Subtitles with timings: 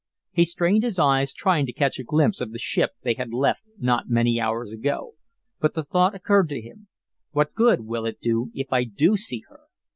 [0.31, 3.61] He strained his eyes trying to catch a glimpse of the ship they had left
[3.77, 5.13] not many hours ago,
[5.59, 6.87] but the thought occurred to him,
[7.33, 9.59] "What good will it do if I do see her?"